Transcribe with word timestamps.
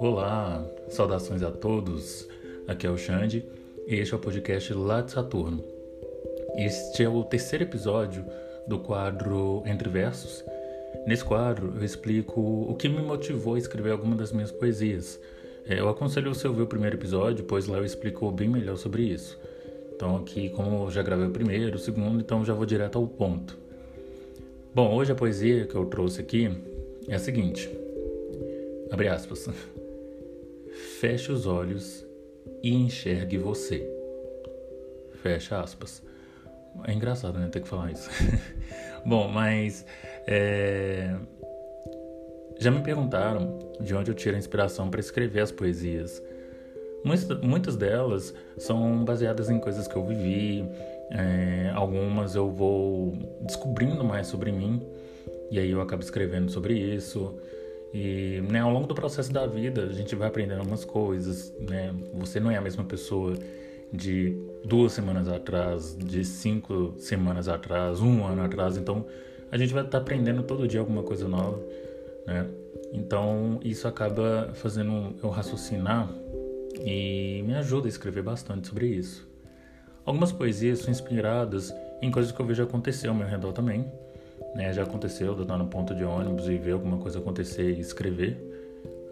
Olá, 0.00 0.64
saudações 0.88 1.42
a 1.42 1.50
todos. 1.50 2.26
Aqui 2.66 2.86
é 2.86 2.90
o 2.90 2.96
Xande 2.96 3.44
e 3.86 3.96
este 3.96 4.14
é 4.14 4.16
o 4.16 4.20
podcast 4.20 4.72
Lá 4.72 5.02
de 5.02 5.12
Saturno. 5.12 5.62
Este 6.56 7.02
é 7.02 7.08
o 7.08 7.22
terceiro 7.24 7.64
episódio 7.64 8.24
do 8.66 8.78
quadro 8.78 9.62
Entre 9.66 9.88
Versos. 9.90 10.42
Nesse 11.06 11.24
quadro 11.24 11.74
eu 11.76 11.84
explico 11.84 12.40
o 12.40 12.74
que 12.74 12.88
me 12.88 13.02
motivou 13.02 13.56
a 13.56 13.58
escrever 13.58 13.90
alguma 13.90 14.16
das 14.16 14.32
minhas 14.32 14.50
poesias. 14.50 15.20
É, 15.66 15.80
eu 15.80 15.90
aconselho 15.90 16.34
você 16.34 16.46
a 16.46 16.50
ouvir 16.50 16.62
o 16.62 16.66
primeiro 16.66 16.96
episódio, 16.96 17.44
pois 17.44 17.66
lá 17.66 17.76
eu 17.76 17.84
explico 17.84 18.30
bem 18.30 18.48
melhor 18.48 18.76
sobre 18.76 19.02
isso. 19.02 19.38
Então 19.94 20.16
aqui, 20.16 20.48
como 20.50 20.86
eu 20.86 20.90
já 20.90 21.02
gravei 21.02 21.26
o 21.26 21.30
primeiro, 21.30 21.76
o 21.76 21.78
segundo, 21.78 22.20
então 22.20 22.44
já 22.44 22.54
vou 22.54 22.64
direto 22.64 22.96
ao 22.96 23.06
ponto. 23.06 23.63
Bom, 24.74 24.92
hoje 24.92 25.12
a 25.12 25.14
poesia 25.14 25.66
que 25.66 25.74
eu 25.76 25.86
trouxe 25.86 26.20
aqui 26.20 26.50
é 27.06 27.14
a 27.14 27.18
seguinte. 27.20 27.70
Abre 28.90 29.06
aspas. 29.06 29.48
Feche 30.98 31.30
os 31.30 31.46
olhos 31.46 32.04
e 32.60 32.74
enxergue 32.74 33.38
você. 33.38 33.88
Fecha 35.22 35.60
aspas. 35.60 36.02
É 36.88 36.92
engraçado, 36.92 37.38
né? 37.38 37.48
Ter 37.52 37.60
que 37.60 37.68
falar 37.68 37.92
isso. 37.92 38.10
Bom, 39.06 39.28
mas. 39.28 39.86
É... 40.26 41.14
Já 42.58 42.72
me 42.72 42.82
perguntaram 42.82 43.60
de 43.80 43.94
onde 43.94 44.10
eu 44.10 44.14
tiro 44.14 44.34
a 44.34 44.38
inspiração 44.40 44.90
para 44.90 44.98
escrever 44.98 45.42
as 45.42 45.52
poesias. 45.52 46.20
Muitas 47.42 47.76
delas 47.76 48.34
são 48.58 49.04
baseadas 49.04 49.48
em 49.50 49.60
coisas 49.60 49.86
que 49.86 49.94
eu 49.94 50.04
vivi, 50.04 50.64
é, 51.10 51.70
algumas 51.74 52.34
eu 52.34 52.50
vou 52.50 53.12
descobrindo 53.42 54.04
mais 54.04 54.26
sobre 54.26 54.50
mim 54.50 54.82
e 55.50 55.58
aí 55.58 55.70
eu 55.70 55.80
acabo 55.80 56.02
escrevendo 56.02 56.50
sobre 56.50 56.74
isso. 56.74 57.34
E 57.92 58.42
né, 58.50 58.60
ao 58.60 58.72
longo 58.72 58.88
do 58.88 58.94
processo 58.94 59.32
da 59.32 59.46
vida 59.46 59.84
a 59.84 59.92
gente 59.92 60.16
vai 60.16 60.28
aprendendo 60.28 60.58
algumas 60.58 60.84
coisas. 60.84 61.52
Né? 61.60 61.94
Você 62.14 62.40
não 62.40 62.50
é 62.50 62.56
a 62.56 62.60
mesma 62.60 62.84
pessoa 62.84 63.34
de 63.92 64.36
duas 64.64 64.92
semanas 64.92 65.28
atrás, 65.28 65.96
de 65.96 66.24
cinco 66.24 66.94
semanas 66.98 67.48
atrás, 67.48 68.00
um 68.00 68.24
ano 68.24 68.42
atrás. 68.42 68.76
Então 68.76 69.06
a 69.52 69.56
gente 69.56 69.72
vai 69.72 69.84
estar 69.84 69.98
tá 69.98 70.02
aprendendo 70.02 70.42
todo 70.42 70.66
dia 70.66 70.80
alguma 70.80 71.02
coisa 71.02 71.28
nova. 71.28 71.60
Né? 72.26 72.46
Então 72.92 73.60
isso 73.62 73.86
acaba 73.86 74.50
fazendo 74.54 75.14
eu 75.22 75.30
raciocinar 75.30 76.08
e 76.80 77.42
me 77.46 77.54
ajuda 77.54 77.86
a 77.86 77.88
escrever 77.88 78.22
bastante 78.22 78.66
sobre 78.66 78.86
isso. 78.88 79.33
Algumas 80.04 80.32
poesias 80.32 80.80
são 80.80 80.90
inspiradas 80.90 81.74
em 82.02 82.10
coisas 82.10 82.30
que 82.30 82.40
eu 82.40 82.44
vejo 82.44 82.62
acontecer 82.62 83.08
ao 83.08 83.14
meu 83.14 83.26
redor 83.26 83.52
também. 83.52 83.86
Né? 84.54 84.72
Já 84.72 84.82
aconteceu 84.82 85.32
de 85.32 85.40
eu 85.40 85.42
estar 85.44 85.56
no 85.56 85.66
ponto 85.66 85.94
de 85.94 86.04
ônibus 86.04 86.46
e 86.46 86.56
ver 86.56 86.72
alguma 86.72 86.98
coisa 86.98 87.18
acontecer 87.18 87.70
e 87.70 87.80
escrever. 87.80 88.36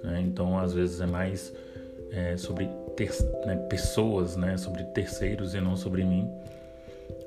Né? 0.05 0.21
Então, 0.21 0.59
às 0.59 0.75
vezes, 0.75 1.01
é 1.01 1.07
mais 1.07 1.53
é, 2.11 2.37
sobre 2.37 2.69
ter, 2.95 3.11
né, 3.47 3.57
pessoas, 3.71 4.37
né? 4.37 4.59
sobre 4.59 4.85
terceiros 4.85 5.55
e 5.55 5.61
não 5.61 5.77
sobre 5.77 6.05
mim. 6.05 6.31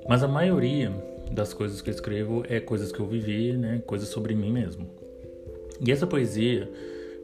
Mas 0.07 0.21
a 0.21 0.27
maioria 0.27 0.91
das 1.31 1.51
coisas 1.51 1.81
que 1.81 1.89
eu 1.89 1.93
escrevo 1.93 2.43
é 2.47 2.59
coisas 2.59 2.91
que 2.91 2.99
eu 2.99 3.07
vivi, 3.07 3.53
né? 3.53 3.81
coisas 3.85 4.09
sobre 4.09 4.35
mim 4.35 4.51
mesmo. 4.51 4.87
E 5.81 5.91
essa 5.91 6.05
poesia 6.05 6.69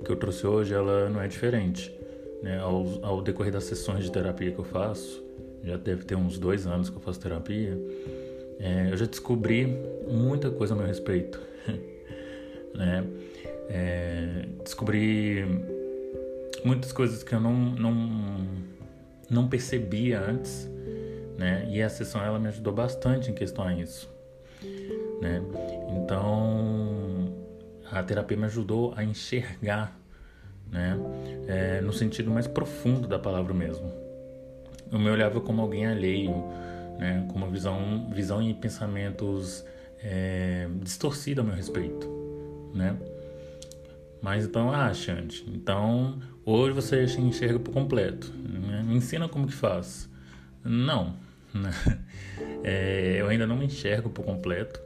que 0.04 0.12
eu 0.12 0.16
trouxe 0.16 0.48
hoje, 0.48 0.74
ela 0.74 1.08
não 1.08 1.22
é 1.22 1.28
diferente. 1.28 1.94
Né? 2.42 2.58
Ao, 2.58 2.84
ao 3.04 3.22
decorrer 3.22 3.54
das 3.54 3.66
sessões 3.66 4.04
de 4.04 4.12
terapia 4.12 4.52
que 4.52 4.58
eu 4.58 4.66
faço, 4.66 5.24
já 5.64 5.78
deve 5.78 6.04
ter 6.04 6.16
uns 6.16 6.38
dois 6.38 6.66
anos 6.66 6.90
que 6.90 6.98
eu 6.98 7.02
faço 7.02 7.20
terapia, 7.20 7.78
é, 8.60 8.90
eu 8.92 8.98
já 8.98 9.06
descobri 9.06 9.66
muita 10.08 10.50
coisa 10.52 10.74
a 10.74 10.78
meu 10.78 10.86
respeito. 10.86 11.40
né? 12.76 13.04
É, 13.70 14.46
descobri 14.64 15.46
muitas 16.64 16.92
coisas 16.92 17.24
que 17.24 17.34
eu 17.34 17.40
não, 17.40 17.54
não, 17.54 18.48
não 19.30 19.48
percebia 19.48 20.20
antes, 20.20 20.70
né? 21.38 21.68
E 21.70 21.82
a 21.82 21.90
sessão 21.90 22.24
ela 22.24 22.38
me 22.38 22.48
ajudou 22.50 22.74
bastante 22.74 23.32
em 23.32 23.34
questão 23.34 23.66
a 23.66 23.74
isso, 23.74 24.10
né? 25.22 25.42
Então 25.90 27.34
a 27.90 28.04
terapia 28.04 28.38
me 28.38 28.46
ajudou 28.46 28.94
a 28.96 29.04
enxergar, 29.04 29.98
né? 30.72 30.98
É, 31.48 31.82
no 31.82 31.94
sentido 31.94 32.30
mais 32.30 32.48
profundo 32.48 33.08
da 33.08 33.18
palavra 33.18 33.54
mesmo. 33.54 34.01
Eu 34.92 35.00
me 35.00 35.10
olhava 35.10 35.40
como 35.40 35.62
alguém 35.62 35.86
alheio, 35.86 36.44
né, 37.00 37.26
com 37.30 37.38
uma 37.38 37.48
visão, 37.48 38.10
visão 38.14 38.42
e 38.42 38.54
pensamentos 38.54 39.66
é, 40.04 40.68
distorcidos 40.82 41.44
a 41.44 41.48
meu 41.48 41.56
respeito, 41.56 42.08
né? 42.74 42.98
Mas 44.22 44.46
então, 44.46 44.72
ah, 44.72 44.94
Xande, 44.94 45.44
então 45.48 46.20
hoje 46.46 46.74
você 46.74 47.04
enxerga 47.20 47.58
por 47.58 47.74
completo. 47.74 48.32
Né? 48.38 48.84
Me 48.84 48.96
ensina 48.96 49.28
como 49.28 49.48
que 49.48 49.54
faz. 49.54 50.10
Não, 50.64 51.16
né? 51.54 51.72
é, 52.64 53.16
eu 53.20 53.28
ainda 53.28 53.48
não 53.48 53.56
me 53.56 53.66
enxergo 53.66 54.10
por 54.10 54.24
completo. 54.24 54.80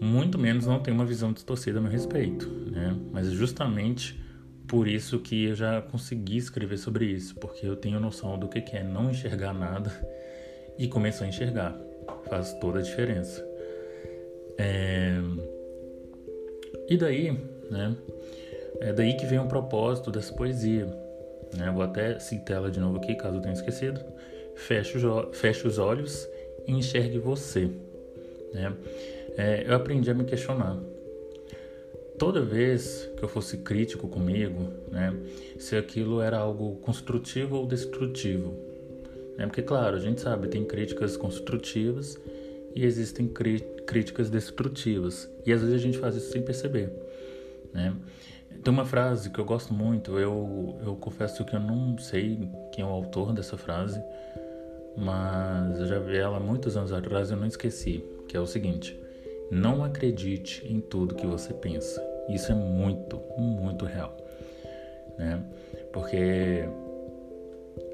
Muito 0.00 0.38
menos 0.38 0.66
não 0.66 0.80
tenho 0.80 0.96
uma 0.96 1.04
visão 1.04 1.32
distorcida 1.32 1.78
a 1.78 1.82
meu 1.82 1.90
respeito, 1.90 2.48
né? 2.48 2.96
Mas 3.12 3.30
justamente 3.30 4.18
por 4.70 4.86
isso 4.86 5.18
que 5.18 5.46
eu 5.46 5.54
já 5.56 5.82
consegui 5.82 6.36
escrever 6.36 6.78
sobre 6.78 7.04
isso, 7.04 7.34
porque 7.34 7.66
eu 7.66 7.74
tenho 7.74 7.98
noção 7.98 8.38
do 8.38 8.46
que 8.46 8.62
é 8.76 8.84
não 8.84 9.10
enxergar 9.10 9.52
nada 9.52 9.90
e 10.78 10.86
começar 10.86 11.24
a 11.24 11.28
enxergar. 11.28 11.76
Faz 12.28 12.52
toda 12.60 12.78
a 12.78 12.82
diferença. 12.82 13.44
É... 14.56 15.16
E 16.88 16.96
daí, 16.96 17.32
né? 17.68 17.96
É 18.80 18.92
daí 18.92 19.16
que 19.16 19.26
vem 19.26 19.40
o 19.40 19.48
propósito 19.48 20.08
dessa 20.08 20.32
poesia. 20.32 20.86
Né? 21.56 21.68
Vou 21.74 21.82
até 21.82 22.20
citar 22.20 22.58
ela 22.58 22.70
de 22.70 22.78
novo 22.78 22.98
aqui, 22.98 23.16
caso 23.16 23.38
eu 23.38 23.42
tenha 23.42 23.54
esquecido. 23.54 24.00
Feche 24.54 24.96
os, 24.96 25.36
feche 25.36 25.66
os 25.66 25.78
olhos 25.78 26.28
e 26.68 26.72
enxergue 26.72 27.18
você. 27.18 27.68
Né? 28.54 28.72
É, 29.36 29.64
eu 29.66 29.74
aprendi 29.74 30.08
a 30.12 30.14
me 30.14 30.22
questionar 30.22 30.78
toda 32.20 32.42
vez 32.42 33.10
que 33.16 33.24
eu 33.24 33.28
fosse 33.28 33.56
crítico 33.56 34.06
comigo, 34.06 34.68
né, 34.92 35.16
se 35.58 35.74
aquilo 35.74 36.20
era 36.20 36.36
algo 36.36 36.76
construtivo 36.82 37.56
ou 37.56 37.66
destrutivo. 37.66 38.54
Né? 39.38 39.46
Porque, 39.46 39.62
claro, 39.62 39.96
a 39.96 39.98
gente 39.98 40.20
sabe, 40.20 40.46
tem 40.48 40.62
críticas 40.62 41.16
construtivas 41.16 42.20
e 42.76 42.84
existem 42.84 43.26
críticas 43.26 44.28
destrutivas. 44.28 45.30
E 45.46 45.52
às 45.52 45.62
vezes 45.62 45.74
a 45.74 45.78
gente 45.78 45.96
faz 45.96 46.14
isso 46.14 46.30
sem 46.30 46.42
perceber. 46.42 46.92
Né? 47.72 47.96
Tem 48.62 48.70
uma 48.70 48.84
frase 48.84 49.30
que 49.30 49.38
eu 49.38 49.44
gosto 49.46 49.72
muito, 49.72 50.18
eu, 50.18 50.78
eu 50.84 50.96
confesso 50.96 51.42
que 51.46 51.56
eu 51.56 51.60
não 51.60 51.96
sei 51.96 52.50
quem 52.70 52.84
é 52.84 52.86
o 52.86 52.90
autor 52.90 53.32
dessa 53.32 53.56
frase, 53.56 53.98
mas 54.94 55.80
eu 55.80 55.86
já 55.86 55.98
vi 55.98 56.18
ela 56.18 56.38
muitos 56.38 56.76
anos 56.76 56.92
atrás 56.92 57.30
e 57.30 57.32
eu 57.32 57.38
não 57.38 57.46
esqueci, 57.46 58.04
que 58.28 58.36
é 58.36 58.40
o 58.40 58.46
seguinte: 58.46 58.94
não 59.50 59.82
acredite 59.82 60.70
em 60.70 60.80
tudo 60.80 61.14
que 61.14 61.26
você 61.26 61.54
pensa. 61.54 62.09
Isso 62.28 62.52
é 62.52 62.54
muito, 62.54 63.20
muito 63.38 63.84
real, 63.84 64.16
né? 65.18 65.42
Porque 65.92 66.68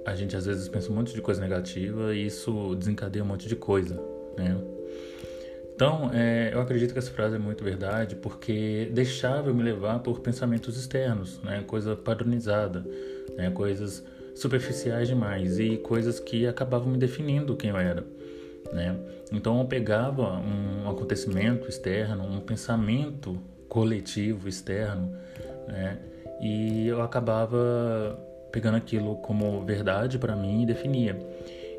a 0.04 0.14
gente 0.14 0.36
às 0.36 0.46
vezes 0.46 0.68
pensa 0.68 0.90
um 0.90 0.94
monte 0.94 1.14
de 1.14 1.22
coisa 1.22 1.40
negativa 1.40 2.14
e 2.14 2.26
isso 2.26 2.74
desencadeia 2.74 3.24
um 3.24 3.26
monte 3.26 3.48
de 3.48 3.56
coisa, 3.56 3.94
né? 4.36 4.56
Então, 5.74 6.10
é, 6.14 6.54
eu 6.54 6.60
acredito 6.60 6.92
que 6.94 6.98
essa 6.98 7.10
frase 7.10 7.36
é 7.36 7.38
muito 7.38 7.62
verdade 7.62 8.16
porque 8.16 8.90
deixava 8.92 9.50
eu 9.50 9.54
me 9.54 9.62
levar 9.62 9.98
por 9.98 10.20
pensamentos 10.20 10.76
externos, 10.78 11.40
né? 11.42 11.62
Coisa 11.66 11.94
padronizada, 11.94 12.84
né? 13.36 13.50
Coisas 13.50 14.02
superficiais 14.36 15.08
demais 15.08 15.58
e 15.58 15.78
coisas 15.78 16.20
que 16.20 16.46
acabavam 16.46 16.92
me 16.92 16.98
definindo 16.98 17.56
quem 17.56 17.70
eu 17.70 17.76
era. 17.76 18.04
Né? 18.72 18.96
Então 19.32 19.58
eu 19.60 19.66
pegava 19.66 20.38
um 20.38 20.88
acontecimento 20.88 21.68
externo, 21.68 22.24
um 22.24 22.40
pensamento 22.40 23.40
coletivo 23.68 24.48
externo, 24.48 25.12
né? 25.66 25.98
E 26.40 26.86
eu 26.86 27.02
acabava 27.02 28.18
pegando 28.52 28.76
aquilo 28.76 29.16
como 29.16 29.64
verdade 29.64 30.18
para 30.18 30.36
mim 30.36 30.62
e 30.62 30.66
definia. 30.66 31.18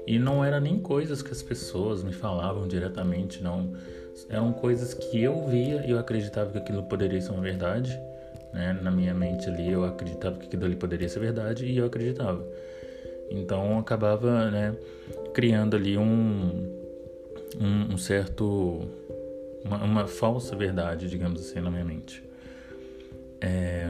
E 0.05 0.17
não 0.17 0.43
era 0.43 0.59
nem 0.59 0.79
coisas 0.79 1.21
que 1.21 1.31
as 1.31 1.43
pessoas 1.43 2.03
me 2.03 2.13
falavam 2.13 2.67
diretamente, 2.67 3.43
não. 3.43 3.73
Eram 4.29 4.53
coisas 4.53 4.93
que 4.93 5.21
eu 5.21 5.45
via 5.47 5.85
e 5.85 5.91
eu 5.91 5.99
acreditava 5.99 6.51
que 6.51 6.57
aquilo 6.57 6.83
poderia 6.83 7.21
ser 7.21 7.31
uma 7.31 7.41
verdade. 7.41 7.99
Né? 8.53 8.77
Na 8.81 8.89
minha 8.89 9.13
mente 9.13 9.47
ali 9.49 9.71
eu 9.71 9.83
acreditava 9.83 10.37
que 10.37 10.47
aquilo 10.47 10.65
ali 10.65 10.75
poderia 10.75 11.09
ser 11.09 11.19
verdade 11.19 11.65
e 11.65 11.77
eu 11.77 11.85
acreditava. 11.85 12.45
Então 13.29 13.77
acabava 13.77 14.49
né, 14.49 14.75
criando 15.33 15.75
ali 15.75 15.97
um, 15.97 16.73
um, 17.59 17.93
um 17.93 17.97
certo 17.97 18.87
uma, 19.67 19.83
uma, 19.83 20.07
falsa 20.07 20.55
verdade, 20.55 21.09
digamos 21.09 21.41
assim, 21.41 21.59
na 21.59 21.69
minha 21.69 21.83
mente. 21.83 22.23
É, 23.41 23.87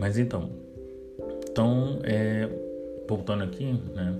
mas 0.00 0.18
então, 0.18 0.50
então 1.48 2.00
é, 2.02 2.48
voltando 3.08 3.44
aqui, 3.44 3.72
né? 3.94 4.16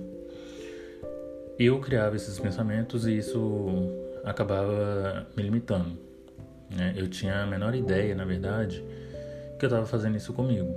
Eu 1.57 1.79
criava 1.79 2.15
esses 2.15 2.37
pensamentos 2.37 3.07
e 3.07 3.17
isso 3.17 3.89
acabava 4.23 5.25
me 5.35 5.43
limitando, 5.43 5.97
Né? 6.69 6.93
Eu 6.97 7.07
tinha 7.07 7.43
a 7.43 7.45
menor 7.45 7.73
ideia, 7.75 8.13
na 8.13 8.25
verdade, 8.25 8.83
que 9.57 9.65
eu 9.65 9.67
estava 9.67 9.85
fazendo 9.85 10.17
isso 10.17 10.33
comigo. 10.33 10.75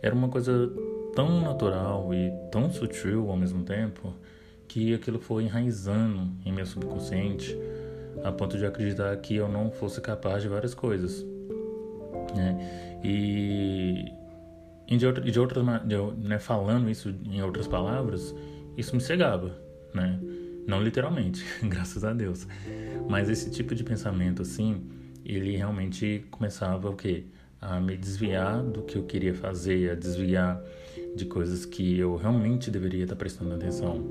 Era 0.00 0.14
uma 0.14 0.28
coisa 0.28 0.70
tão 1.14 1.40
natural 1.40 2.12
e 2.14 2.32
tão 2.50 2.70
sutil 2.70 3.30
ao 3.30 3.36
mesmo 3.36 3.62
tempo 3.64 4.14
que 4.66 4.94
aquilo 4.94 5.18
foi 5.18 5.44
enraizando 5.44 6.28
em 6.44 6.52
meu 6.52 6.66
subconsciente 6.66 7.56
a 8.22 8.30
ponto 8.32 8.56
de 8.56 8.66
acreditar 8.66 9.16
que 9.16 9.36
eu 9.36 9.48
não 9.48 9.70
fosse 9.70 10.00
capaz 10.00 10.42
de 10.42 10.48
várias 10.48 10.74
coisas. 10.74 11.24
Né? 12.34 13.00
E, 13.02 14.12
e 14.88 14.96
de, 14.96 15.06
outra, 15.06 15.22
de 15.22 15.40
outras, 15.40 15.64
de, 15.84 16.26
né, 16.26 16.38
falando 16.38 16.90
isso 16.90 17.14
em 17.26 17.42
outras 17.42 17.66
palavras, 17.66 18.34
isso 18.76 18.94
me 18.94 19.00
cegava, 19.00 19.54
né? 19.92 20.18
Não 20.66 20.82
literalmente, 20.82 21.44
graças 21.62 22.04
a 22.04 22.12
Deus. 22.12 22.46
Mas 23.08 23.28
esse 23.28 23.50
tipo 23.50 23.74
de 23.74 23.84
pensamento, 23.84 24.42
assim, 24.42 24.82
ele 25.24 25.56
realmente 25.56 26.24
começava 26.30 26.88
o 26.88 26.96
quê? 26.96 27.24
A 27.60 27.80
me 27.80 27.96
desviar 27.96 28.62
do 28.62 28.82
que 28.82 28.96
eu 28.96 29.04
queria 29.04 29.34
fazer, 29.34 29.90
a 29.90 29.94
desviar 29.94 30.62
de 31.14 31.24
coisas 31.24 31.64
que 31.64 31.98
eu 31.98 32.16
realmente 32.16 32.70
deveria 32.70 33.04
estar 33.04 33.16
prestando 33.16 33.54
atenção. 33.54 34.04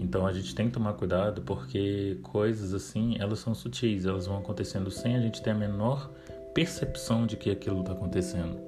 Então 0.00 0.26
a 0.26 0.32
gente 0.32 0.54
tem 0.54 0.66
que 0.66 0.72
tomar 0.72 0.94
cuidado 0.94 1.42
porque 1.42 2.16
coisas 2.22 2.72
assim, 2.72 3.16
elas 3.18 3.38
são 3.38 3.54
sutis, 3.54 4.06
elas 4.06 4.26
vão 4.26 4.38
acontecendo 4.38 4.90
sem 4.90 5.14
a 5.14 5.20
gente 5.20 5.42
ter 5.42 5.50
a 5.50 5.54
menor 5.54 6.10
percepção 6.54 7.26
de 7.26 7.36
que 7.36 7.50
aquilo 7.50 7.80
está 7.80 7.92
acontecendo. 7.92 8.58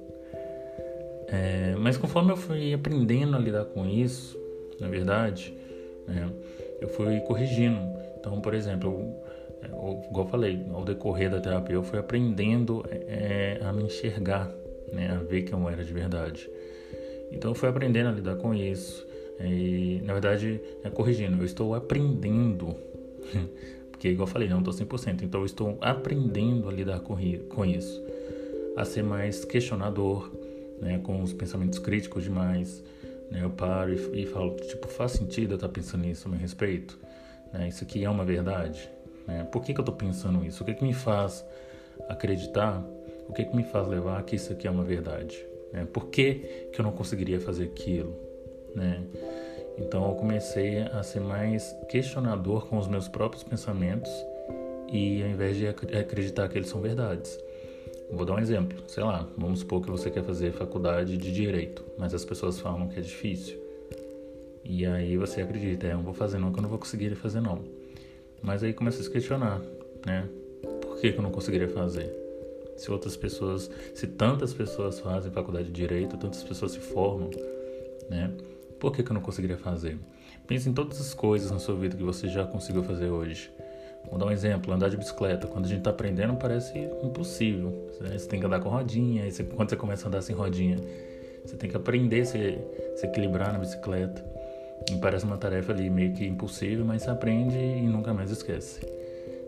É, 1.27 1.75
mas 1.79 1.97
conforme 1.97 2.31
eu 2.31 2.37
fui 2.37 2.73
aprendendo 2.73 3.35
a 3.35 3.39
lidar 3.39 3.65
com 3.65 3.85
isso, 3.87 4.37
na 4.79 4.87
verdade, 4.87 5.53
né, 6.07 6.29
eu 6.79 6.87
fui 6.87 7.19
corrigindo. 7.21 7.79
Então, 8.19 8.39
por 8.39 8.53
exemplo, 8.53 8.89
eu, 9.61 9.69
eu, 9.69 10.01
igual 10.09 10.25
eu 10.25 10.29
falei, 10.29 10.65
ao 10.71 10.85
decorrer 10.85 11.31
da 11.31 11.41
terapia, 11.41 11.75
eu 11.75 11.83
fui 11.83 11.97
aprendendo 11.97 12.85
é, 12.89 13.59
a 13.63 13.73
me 13.73 13.83
enxergar, 13.83 14.49
né, 14.91 15.09
a 15.11 15.23
ver 15.23 15.41
que 15.41 15.53
eu 15.53 15.69
era 15.69 15.83
de 15.83 15.91
verdade. 15.91 16.49
Então, 17.31 17.51
eu 17.51 17.55
fui 17.55 17.67
aprendendo 17.67 18.09
a 18.09 18.11
lidar 18.11 18.35
com 18.35 18.53
isso. 18.53 19.05
E, 19.39 20.01
na 20.03 20.13
verdade, 20.13 20.61
é, 20.83 20.89
corrigindo, 20.89 21.41
eu 21.41 21.45
estou 21.45 21.73
aprendendo, 21.73 22.75
porque, 23.91 24.09
igual 24.09 24.27
eu 24.27 24.31
falei, 24.31 24.47
não 24.47 24.59
estou 24.59 24.73
100%, 24.73 25.23
então 25.23 25.41
eu 25.41 25.45
estou 25.45 25.77
aprendendo 25.81 26.69
a 26.69 26.71
lidar 26.71 26.99
com, 26.99 27.17
com 27.49 27.65
isso, 27.65 28.03
a 28.75 28.85
ser 28.85 29.03
mais 29.03 29.43
questionador, 29.43 30.31
né, 30.81 30.99
com 31.03 31.21
os 31.21 31.33
pensamentos 31.33 31.79
críticos 31.79 32.23
demais, 32.23 32.83
né? 33.33 33.43
Eu 33.43 33.49
paro 33.49 33.91
e, 33.91 34.21
e, 34.21 34.25
falo, 34.27 34.55
tipo, 34.57 34.87
faz 34.87 35.13
sentido 35.13 35.53
eu 35.53 35.55
estar 35.55 35.69
pensando 35.69 36.03
nisso 36.03 36.27
a 36.27 36.31
meu 36.31 36.39
respeito? 36.39 36.99
Né? 37.51 37.67
Isso 37.67 37.83
aqui 37.83 38.03
é 38.03 38.09
uma 38.09 38.23
verdade? 38.23 38.87
Né? 39.27 39.43
Por 39.51 39.63
que, 39.63 39.73
que 39.73 39.79
eu 39.79 39.83
estou 39.83 39.95
pensando 39.95 40.45
isso? 40.45 40.61
O 40.61 40.65
que, 40.65 40.75
que 40.75 40.83
me 40.83 40.93
faz 40.93 41.43
acreditar? 42.07 42.83
O 43.27 43.33
que, 43.33 43.43
que 43.43 43.55
me 43.55 43.63
faz 43.63 43.87
levar 43.87 44.21
que 44.23 44.35
isso 44.35 44.53
aqui 44.53 44.67
é 44.67 44.71
uma 44.71 44.83
verdade? 44.83 45.43
Né? 45.71 45.87
Por 45.91 46.07
que, 46.07 46.69
que 46.71 46.79
eu 46.79 46.83
não 46.83 46.91
conseguiria 46.91 47.39
fazer 47.39 47.63
aquilo? 47.63 48.15
Né? 48.75 49.01
Então 49.77 50.07
eu 50.09 50.15
comecei 50.15 50.79
a 50.79 51.01
ser 51.03 51.19
mais 51.19 51.75
questionador 51.89 52.67
com 52.67 52.77
os 52.77 52.87
meus 52.87 53.07
próprios 53.07 53.43
pensamentos 53.43 54.11
e 54.91 55.23
ao 55.23 55.29
invés 55.29 55.57
de 55.57 55.67
acreditar 55.67 56.47
que 56.47 56.57
eles 56.57 56.69
são 56.69 56.79
verdades. 56.79 57.39
Vou 58.11 58.25
dar 58.25 58.33
um 58.35 58.39
exemplo. 58.39 58.77
Sei 58.87 59.03
lá, 59.03 59.27
vamos 59.35 59.59
supor 59.59 59.81
que 59.81 59.89
você 59.89 60.11
quer 60.11 60.23
fazer 60.23 60.51
faculdade 60.51 61.17
de 61.17 61.31
direito, 61.31 61.83
mas 61.97 62.13
as 62.13 62.23
pessoas 62.23 62.59
falam 62.59 62.87
que 62.87 62.99
é 62.99 63.01
difícil. 63.01 63.57
E 64.63 64.85
aí 64.85 65.17
você 65.17 65.41
acredita, 65.41 65.87
é, 65.87 65.91
eu 65.91 65.97
não 65.97 66.03
vou 66.03 66.13
fazer 66.13 66.37
não, 66.37 66.51
que 66.51 66.59
eu 66.59 66.61
não 66.61 66.69
vou 66.69 66.79
conseguir 66.79 67.13
fazer 67.15 67.41
não. 67.41 67.59
Mas 68.41 68.63
aí 68.63 68.71
começa 68.71 68.99
a 69.01 69.03
se 69.03 69.09
questionar, 69.09 69.59
né? 70.05 70.27
Por 70.81 70.99
que, 70.99 71.11
que 71.11 71.17
eu 71.17 71.23
não 71.23 71.31
conseguiria 71.31 71.67
fazer? 71.67 72.13
Se 72.77 72.91
outras 72.91 73.17
pessoas, 73.17 73.69
se 73.93 74.07
tantas 74.07 74.53
pessoas 74.53 74.99
fazem 74.99 75.31
faculdade 75.31 75.65
de 75.65 75.73
direito, 75.73 76.17
tantas 76.17 76.43
pessoas 76.43 76.73
se 76.73 76.79
formam, 76.79 77.29
né? 78.09 78.31
Por 78.83 78.91
que, 78.91 79.01
que 79.01 79.11
eu 79.11 79.13
não 79.13 79.21
conseguiria 79.21 79.55
fazer? 79.55 79.97
Pense 80.45 80.67
em 80.67 80.73
todas 80.73 80.99
as 80.99 81.13
coisas 81.13 81.49
na 81.49 81.57
sua 81.57 81.73
vida 81.73 81.95
que 81.95 82.03
você 82.03 82.27
já 82.27 82.45
conseguiu 82.45 82.83
fazer 82.83 83.07
hoje. 83.07 83.49
Vou 84.09 84.19
dar 84.19 84.25
um 84.25 84.31
exemplo, 84.31 84.73
andar 84.73 84.89
de 84.89 84.97
bicicleta. 84.97 85.47
Quando 85.47 85.63
a 85.63 85.67
gente 85.69 85.77
está 85.77 85.91
aprendendo 85.91 86.35
parece 86.35 86.77
impossível. 87.01 87.87
Você 87.97 88.27
tem 88.27 88.41
que 88.41 88.45
andar 88.45 88.59
com 88.59 88.67
rodinha, 88.67 89.31
você, 89.31 89.41
quando 89.45 89.69
você 89.69 89.77
começa 89.77 90.05
a 90.05 90.07
andar 90.09 90.21
sem 90.21 90.35
rodinha, 90.35 90.75
você 91.45 91.55
tem 91.55 91.69
que 91.69 91.77
aprender 91.77 92.23
a 92.23 92.25
se, 92.25 92.57
se 92.97 93.05
equilibrar 93.05 93.53
na 93.53 93.59
bicicleta. 93.59 94.21
E 94.91 94.97
parece 94.97 95.23
uma 95.23 95.37
tarefa 95.37 95.71
ali 95.71 95.89
meio 95.89 96.13
que 96.13 96.25
impossível, 96.25 96.83
mas 96.83 97.03
você 97.03 97.09
aprende 97.09 97.55
e 97.55 97.83
nunca 97.83 98.13
mais 98.13 98.31
esquece. 98.31 98.81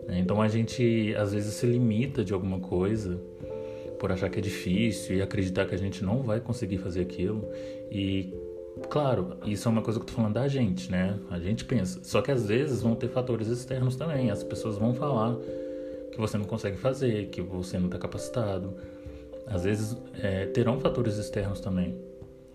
Né? 0.08 0.18
Então 0.18 0.40
a 0.40 0.48
gente 0.48 1.14
às 1.14 1.34
vezes 1.34 1.52
se 1.52 1.66
limita 1.66 2.24
de 2.24 2.32
alguma 2.32 2.58
coisa 2.58 3.20
por 4.00 4.10
achar 4.10 4.30
que 4.30 4.38
é 4.38 4.42
difícil 4.42 5.16
e 5.16 5.20
acreditar 5.20 5.66
que 5.66 5.74
a 5.74 5.78
gente 5.78 6.02
não 6.02 6.22
vai 6.22 6.40
conseguir 6.40 6.78
fazer 6.78 7.02
aquilo. 7.02 7.46
E 7.92 8.45
Claro, 8.90 9.38
isso 9.44 9.68
é 9.68 9.70
uma 9.70 9.82
coisa 9.82 9.98
que 9.98 10.04
eu 10.04 10.08
tô 10.08 10.14
falando 10.14 10.34
da 10.34 10.46
gente, 10.48 10.90
né? 10.90 11.18
A 11.30 11.38
gente 11.38 11.64
pensa. 11.64 12.00
Só 12.04 12.20
que 12.20 12.30
às 12.30 12.46
vezes 12.46 12.82
vão 12.82 12.94
ter 12.94 13.08
fatores 13.08 13.48
externos 13.48 13.96
também. 13.96 14.30
As 14.30 14.42
pessoas 14.42 14.76
vão 14.76 14.94
falar 14.94 15.36
que 16.12 16.18
você 16.18 16.36
não 16.36 16.44
consegue 16.44 16.76
fazer, 16.76 17.28
que 17.28 17.40
você 17.40 17.78
não 17.78 17.86
está 17.86 17.98
capacitado. 17.98 18.74
Às 19.46 19.64
vezes 19.64 19.96
é, 20.22 20.46
terão 20.46 20.78
fatores 20.78 21.16
externos 21.16 21.60
também. 21.60 21.96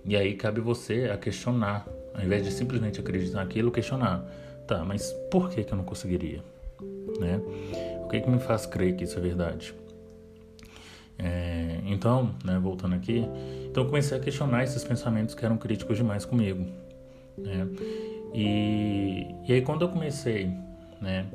E 0.05 0.15
aí 0.15 0.35
cabe 0.35 0.61
você 0.61 1.09
a 1.13 1.17
questionar, 1.17 1.87
ao 2.13 2.23
invés 2.23 2.43
de 2.43 2.51
simplesmente 2.51 2.99
acreditar 2.99 3.37
naquilo, 3.37 3.71
questionar. 3.71 4.25
Tá, 4.67 4.85
mas 4.85 5.11
por 5.29 5.49
que, 5.49 5.63
que 5.63 5.73
eu 5.73 5.77
não 5.77 5.83
conseguiria? 5.83 6.41
Né? 7.19 7.41
O 8.03 8.07
que, 8.07 8.21
que 8.21 8.29
me 8.29 8.39
faz 8.39 8.65
crer 8.65 8.95
que 8.95 9.03
isso 9.03 9.17
é 9.17 9.21
verdade? 9.21 9.73
É, 11.17 11.79
então, 11.85 12.33
né, 12.43 12.57
voltando 12.59 12.95
aqui, 12.95 13.23
então 13.71 13.83
eu 13.83 13.89
comecei 13.89 14.17
a 14.17 14.19
questionar 14.19 14.65
esses 14.65 14.83
pensamentos 14.83 15.33
que 15.33 15.45
eram 15.45 15.57
críticos 15.57 15.95
demais 15.95 16.25
comigo. 16.25 16.65
Né? 17.37 17.67
E, 18.33 19.25
e 19.47 19.53
aí 19.53 19.61
quando 19.61 19.83
eu 19.83 19.89
comecei 19.89 20.51
né, 21.01 21.25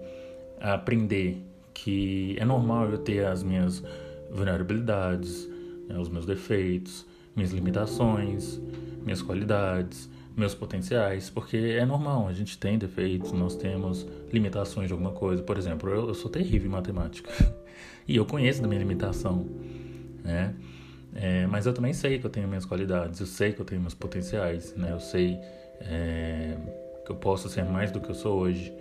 a 0.60 0.74
aprender 0.74 1.42
que 1.72 2.36
é 2.38 2.44
normal 2.44 2.90
eu 2.90 2.98
ter 2.98 3.24
as 3.24 3.42
minhas 3.42 3.82
vulnerabilidades, 4.30 5.48
né, 5.88 5.98
os 5.98 6.10
meus 6.10 6.26
defeitos, 6.26 7.06
minhas 7.34 7.52
limitações, 7.52 8.60
minhas 9.02 9.22
qualidades, 9.22 10.10
meus 10.36 10.54
potenciais, 10.54 11.30
porque 11.30 11.56
é 11.56 11.86
normal, 11.86 12.28
a 12.28 12.32
gente 12.34 12.58
tem 12.58 12.76
defeitos, 12.76 13.32
nós 13.32 13.56
temos 13.56 14.06
limitações 14.30 14.88
de 14.88 14.92
alguma 14.92 15.12
coisa. 15.12 15.42
Por 15.42 15.56
exemplo, 15.56 15.88
eu, 15.88 16.08
eu 16.08 16.14
sou 16.14 16.30
terrível 16.30 16.68
em 16.68 16.72
matemática 16.72 17.30
e 18.06 18.14
eu 18.16 18.26
conheço 18.26 18.60
da 18.60 18.68
minha 18.68 18.80
limitação 18.80 19.46
né? 20.26 20.54
É, 21.18 21.46
mas 21.46 21.64
eu 21.66 21.72
também 21.72 21.92
sei 21.92 22.18
que 22.18 22.26
eu 22.26 22.30
tenho 22.30 22.46
minhas 22.46 22.66
qualidades, 22.66 23.20
eu 23.20 23.26
sei 23.26 23.52
que 23.52 23.60
eu 23.60 23.64
tenho 23.64 23.80
meus 23.80 23.94
potenciais, 23.94 24.74
né? 24.76 24.92
Eu 24.92 25.00
sei 25.00 25.38
é, 25.80 26.56
que 27.04 27.10
eu 27.10 27.16
posso 27.16 27.48
ser 27.48 27.64
mais 27.64 27.90
do 27.90 28.00
que 28.00 28.10
eu 28.10 28.14
sou 28.14 28.38
hoje. 28.38 28.72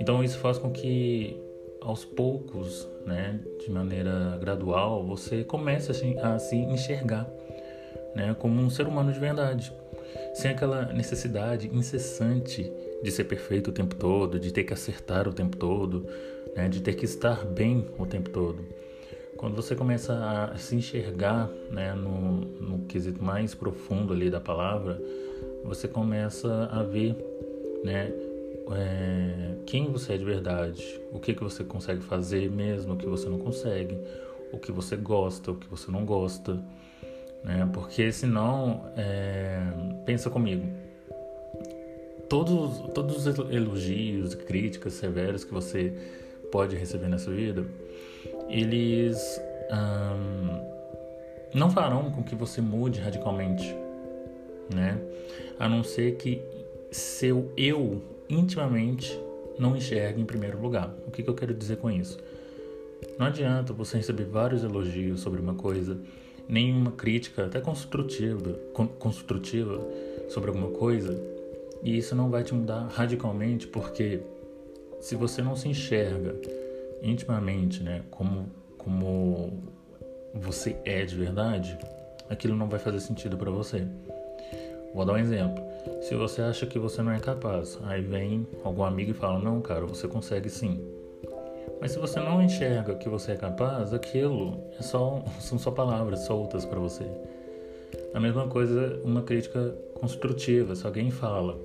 Então 0.00 0.22
isso 0.24 0.38
faz 0.38 0.58
com 0.58 0.70
que 0.70 1.36
aos 1.80 2.04
poucos, 2.04 2.86
né, 3.06 3.40
de 3.58 3.70
maneira 3.70 4.36
gradual, 4.38 5.04
você 5.04 5.44
comece 5.44 5.90
a 5.90 6.38
se, 6.38 6.56
enxergar, 6.56 7.26
né, 8.14 8.34
como 8.38 8.60
um 8.60 8.68
ser 8.68 8.86
humano 8.86 9.12
de 9.12 9.18
verdade, 9.18 9.72
sem 10.34 10.50
aquela 10.50 10.92
necessidade 10.92 11.70
incessante 11.72 12.70
de 13.02 13.10
ser 13.10 13.24
perfeito 13.24 13.70
o 13.70 13.72
tempo 13.72 13.94
todo, 13.94 14.38
de 14.38 14.52
ter 14.52 14.64
que 14.64 14.74
acertar 14.74 15.26
o 15.26 15.32
tempo 15.32 15.56
todo, 15.56 16.06
né, 16.54 16.68
de 16.68 16.80
ter 16.80 16.94
que 16.94 17.04
estar 17.04 17.46
bem 17.46 17.86
o 17.98 18.04
tempo 18.04 18.28
todo. 18.28 18.62
Quando 19.40 19.56
você 19.56 19.74
começa 19.74 20.12
a 20.52 20.58
se 20.58 20.76
enxergar 20.76 21.48
né, 21.70 21.94
no, 21.94 22.42
no 22.60 22.80
quesito 22.80 23.24
mais 23.24 23.54
profundo 23.54 24.12
ali 24.12 24.28
da 24.28 24.38
palavra, 24.38 25.00
você 25.64 25.88
começa 25.88 26.68
a 26.70 26.82
ver 26.82 27.16
né, 27.82 28.12
é, 28.70 29.54
quem 29.64 29.90
você 29.90 30.12
é 30.12 30.18
de 30.18 30.26
verdade, 30.26 31.00
o 31.10 31.18
que, 31.18 31.32
que 31.32 31.42
você 31.42 31.64
consegue 31.64 32.02
fazer 32.02 32.50
mesmo, 32.50 32.92
o 32.92 32.96
que 32.98 33.06
você 33.06 33.30
não 33.30 33.38
consegue, 33.38 33.96
o 34.52 34.58
que 34.58 34.70
você 34.70 34.94
gosta, 34.94 35.52
o 35.52 35.54
que 35.54 35.66
você 35.70 35.90
não 35.90 36.04
gosta. 36.04 36.62
Né? 37.42 37.66
Porque 37.72 38.12
senão, 38.12 38.92
é, 38.94 39.62
pensa 40.04 40.28
comigo, 40.28 40.66
todos, 42.28 42.92
todos 42.92 43.26
os 43.26 43.50
elogios, 43.50 44.34
críticas 44.34 44.92
severas 44.92 45.44
que 45.44 45.54
você 45.54 45.94
pode 46.52 46.76
receber 46.76 47.08
nessa 47.08 47.30
vida, 47.30 47.64
eles 48.50 49.40
não 51.54 51.70
farão 51.70 52.10
com 52.10 52.22
que 52.22 52.34
você 52.34 52.60
mude 52.60 53.00
radicalmente, 53.00 53.74
né? 54.72 55.00
A 55.58 55.68
não 55.68 55.82
ser 55.82 56.16
que 56.16 56.42
seu 56.90 57.52
eu 57.56 58.02
intimamente 58.28 59.18
não 59.58 59.76
enxergue 59.76 60.20
em 60.20 60.24
primeiro 60.24 60.60
lugar. 60.60 60.94
O 61.06 61.10
que, 61.10 61.22
que 61.22 61.30
eu 61.30 61.34
quero 61.34 61.52
dizer 61.54 61.76
com 61.76 61.90
isso? 61.90 62.18
Não 63.18 63.26
adianta 63.26 63.72
você 63.72 63.96
receber 63.96 64.24
vários 64.24 64.64
elogios 64.64 65.20
sobre 65.20 65.40
uma 65.40 65.54
coisa, 65.54 65.98
nenhuma 66.48 66.92
crítica, 66.92 67.46
até 67.46 67.60
construtiva, 67.60 68.58
construtiva 68.98 69.80
sobre 70.28 70.50
alguma 70.50 70.70
coisa, 70.70 71.20
e 71.82 71.96
isso 71.96 72.14
não 72.14 72.30
vai 72.30 72.42
te 72.42 72.54
mudar 72.54 72.88
radicalmente, 72.88 73.66
porque 73.66 74.20
se 75.00 75.14
você 75.14 75.42
não 75.42 75.56
se 75.56 75.68
enxerga 75.68 76.34
intimamente, 77.02 77.82
né, 77.82 78.02
como, 78.10 78.48
como 78.78 79.62
você 80.34 80.76
é 80.84 81.04
de 81.04 81.16
verdade, 81.16 81.78
aquilo 82.28 82.56
não 82.56 82.68
vai 82.68 82.78
fazer 82.78 83.00
sentido 83.00 83.36
para 83.36 83.50
você. 83.50 83.86
Vou 84.94 85.04
dar 85.04 85.14
um 85.14 85.18
exemplo. 85.18 85.62
Se 86.02 86.14
você 86.14 86.42
acha 86.42 86.66
que 86.66 86.78
você 86.78 87.02
não 87.02 87.12
é 87.12 87.20
capaz, 87.20 87.78
aí 87.84 88.02
vem 88.02 88.46
algum 88.64 88.82
amigo 88.82 89.12
e 89.12 89.14
fala: 89.14 89.38
Não, 89.38 89.60
cara, 89.60 89.86
você 89.86 90.08
consegue 90.08 90.48
sim. 90.48 90.80
Mas 91.80 91.92
se 91.92 91.98
você 91.98 92.20
não 92.20 92.42
enxerga 92.42 92.94
que 92.94 93.08
você 93.08 93.32
é 93.32 93.36
capaz, 93.36 93.94
aquilo 93.94 94.60
é 94.78 94.82
só, 94.82 95.24
são 95.40 95.58
só 95.58 95.70
palavras 95.70 96.20
soltas 96.20 96.64
para 96.66 96.78
você. 96.78 97.04
A 98.12 98.20
mesma 98.20 98.46
coisa, 98.48 99.00
uma 99.04 99.22
crítica 99.22 99.74
construtiva. 99.94 100.74
Se 100.74 100.86
alguém 100.86 101.10
fala 101.10 101.56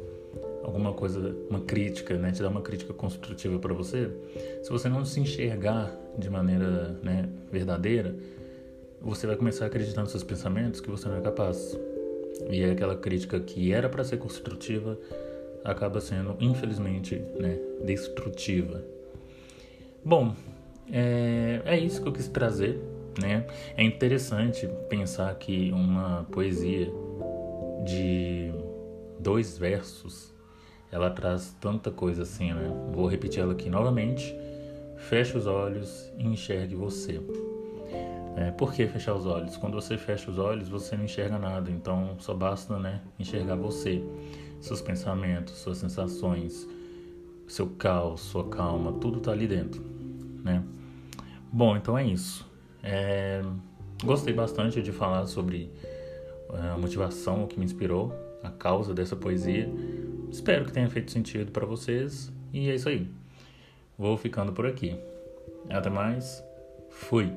alguma 0.65 0.93
coisa, 0.93 1.35
uma 1.49 1.61
crítica, 1.61 2.17
né, 2.17 2.31
te 2.31 2.41
dá 2.41 2.49
uma 2.49 2.61
crítica 2.61 2.93
construtiva 2.93 3.59
para 3.59 3.73
você, 3.73 4.09
se 4.63 4.69
você 4.69 4.89
não 4.89 5.05
se 5.05 5.19
enxergar 5.19 5.95
de 6.17 6.29
maneira 6.29 6.99
né, 7.03 7.29
verdadeira, 7.51 8.15
você 8.99 9.27
vai 9.27 9.35
começar 9.35 9.65
a 9.65 9.67
acreditar 9.67 10.01
nos 10.01 10.09
seus 10.09 10.23
pensamentos 10.23 10.81
que 10.81 10.89
você 10.89 11.07
não 11.07 11.17
é 11.17 11.21
capaz. 11.21 11.77
E 12.49 12.63
é 12.63 12.71
aquela 12.71 12.95
crítica 12.95 13.39
que 13.39 13.71
era 13.71 13.87
para 13.87 14.03
ser 14.03 14.17
construtiva 14.17 14.97
acaba 15.63 16.01
sendo, 16.01 16.35
infelizmente, 16.39 17.15
né, 17.39 17.59
destrutiva. 17.83 18.83
Bom, 20.03 20.35
é, 20.91 21.61
é 21.65 21.79
isso 21.79 22.01
que 22.01 22.07
eu 22.07 22.11
quis 22.11 22.27
trazer, 22.27 22.79
né? 23.19 23.45
É 23.75 23.83
interessante 23.83 24.67
pensar 24.89 25.33
que 25.35 25.71
uma 25.71 26.25
poesia 26.31 26.91
de 27.83 28.51
dois 29.19 29.57
versos 29.57 30.34
ela 30.95 31.09
traz 31.09 31.53
tanta 31.59 31.91
coisa 31.91 32.23
assim, 32.23 32.53
né? 32.53 32.71
Vou 32.93 33.05
repetir 33.05 33.41
ela 33.41 33.51
aqui 33.51 33.69
novamente. 33.69 34.33
Feche 35.09 35.37
os 35.37 35.45
olhos 35.45 36.09
e 36.17 36.25
enxergue 36.25 36.73
você. 36.73 37.19
É, 38.37 38.51
por 38.51 38.73
que 38.73 38.87
fechar 38.87 39.13
os 39.13 39.25
olhos? 39.25 39.57
Quando 39.57 39.73
você 39.73 39.97
fecha 39.97 40.31
os 40.31 40.37
olhos, 40.37 40.69
você 40.69 40.95
não 40.95 41.03
enxerga 41.03 41.37
nada, 41.37 41.69
então 41.69 42.15
só 42.19 42.33
basta 42.33 42.79
né, 42.79 43.01
enxergar 43.19 43.55
você, 43.55 44.01
seus 44.61 44.81
pensamentos, 44.81 45.55
suas 45.55 45.77
sensações, 45.77 46.65
seu 47.45 47.67
caos, 47.67 48.21
sua 48.21 48.47
calma, 48.47 48.93
tudo 48.93 49.17
está 49.17 49.33
ali 49.33 49.47
dentro. 49.47 49.83
Né? 50.45 50.63
Bom, 51.51 51.75
então 51.75 51.97
é 51.97 52.05
isso. 52.05 52.49
É, 52.81 53.41
gostei 54.01 54.33
bastante 54.33 54.81
de 54.81 54.93
falar 54.93 55.27
sobre 55.27 55.69
é, 56.53 56.69
a 56.69 56.77
motivação 56.77 57.47
que 57.47 57.59
me 57.59 57.65
inspirou, 57.65 58.13
a 58.41 58.49
causa 58.49 58.93
dessa 58.93 59.15
poesia. 59.17 59.69
Espero 60.31 60.65
que 60.65 60.73
tenha 60.73 60.89
feito 60.89 61.11
sentido 61.11 61.51
para 61.51 61.65
vocês 61.65 62.31
e 62.53 62.69
é 62.69 62.75
isso 62.75 62.89
aí. 62.89 63.09
Vou 63.97 64.17
ficando 64.17 64.51
por 64.51 64.65
aqui. 64.65 64.95
Até 65.69 65.89
mais. 65.89 66.43
Fui. 66.89 67.31